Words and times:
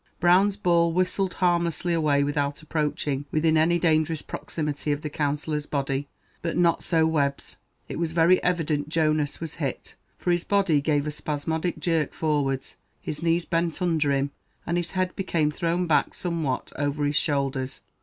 Brown's 0.19 0.57
ball 0.57 0.91
whistled 0.91 1.35
harmlessly 1.35 1.93
away 1.93 2.23
without 2.23 2.63
approaching 2.63 3.25
within 3.29 3.55
any 3.55 3.77
dangerous 3.77 4.23
proximity 4.23 4.91
of 4.91 5.03
the 5.03 5.11
Counsellor's 5.11 5.67
body; 5.67 6.07
but 6.41 6.57
not 6.57 6.81
so 6.81 7.05
Webb's; 7.05 7.57
it 7.87 7.99
was 7.99 8.11
very 8.11 8.41
evident 8.43 8.89
Jonas 8.89 9.39
was 9.39 9.57
hit, 9.61 9.93
for 10.17 10.31
his 10.31 10.43
body 10.43 10.81
gave 10.81 11.05
a 11.05 11.11
spasmodic 11.11 11.77
jerk 11.77 12.15
forwards, 12.15 12.77
his 12.99 13.21
knees 13.21 13.45
bent 13.45 13.79
under 13.79 14.11
him, 14.11 14.31
and 14.65 14.75
his 14.77 14.93
head 14.93 15.15
became 15.15 15.51
thrown 15.51 15.85
back 15.85 16.15
somewhat 16.15 16.73
over 16.77 17.05
his 17.05 17.15
shoulders. 17.15 17.81